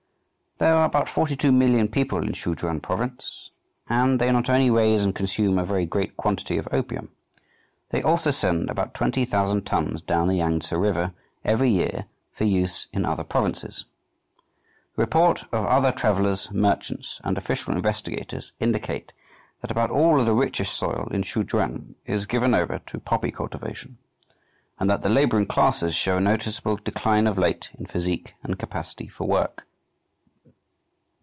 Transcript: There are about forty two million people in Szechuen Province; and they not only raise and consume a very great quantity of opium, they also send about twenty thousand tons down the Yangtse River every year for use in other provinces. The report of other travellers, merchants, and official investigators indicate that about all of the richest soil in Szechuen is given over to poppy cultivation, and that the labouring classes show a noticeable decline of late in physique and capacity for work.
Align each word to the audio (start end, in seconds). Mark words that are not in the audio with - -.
There 0.57 0.75
are 0.75 0.85
about 0.85 1.09
forty 1.09 1.35
two 1.35 1.51
million 1.51 1.87
people 1.87 2.19
in 2.19 2.33
Szechuen 2.33 2.83
Province; 2.83 3.49
and 3.89 4.21
they 4.21 4.31
not 4.31 4.47
only 4.47 4.69
raise 4.69 5.03
and 5.03 5.15
consume 5.15 5.57
a 5.57 5.65
very 5.65 5.87
great 5.87 6.15
quantity 6.15 6.59
of 6.59 6.67
opium, 6.71 7.09
they 7.89 8.03
also 8.03 8.29
send 8.29 8.69
about 8.69 8.93
twenty 8.93 9.25
thousand 9.25 9.65
tons 9.65 10.03
down 10.03 10.27
the 10.27 10.35
Yangtse 10.37 10.71
River 10.79 11.15
every 11.43 11.71
year 11.71 12.05
for 12.31 12.43
use 12.43 12.87
in 12.93 13.05
other 13.05 13.23
provinces. 13.23 13.85
The 14.95 15.01
report 15.01 15.45
of 15.51 15.65
other 15.65 15.91
travellers, 15.91 16.51
merchants, 16.51 17.19
and 17.23 17.39
official 17.39 17.73
investigators 17.73 18.53
indicate 18.59 19.13
that 19.61 19.71
about 19.71 19.89
all 19.89 20.19
of 20.19 20.27
the 20.27 20.35
richest 20.35 20.75
soil 20.75 21.07
in 21.09 21.23
Szechuen 21.23 21.95
is 22.05 22.27
given 22.27 22.53
over 22.53 22.77
to 22.85 22.99
poppy 22.99 23.31
cultivation, 23.31 23.97
and 24.79 24.87
that 24.91 25.01
the 25.01 25.09
labouring 25.09 25.47
classes 25.47 25.95
show 25.95 26.17
a 26.17 26.21
noticeable 26.21 26.75
decline 26.75 27.25
of 27.25 27.39
late 27.39 27.71
in 27.79 27.87
physique 27.87 28.35
and 28.43 28.59
capacity 28.59 29.07
for 29.07 29.25
work. 29.27 29.65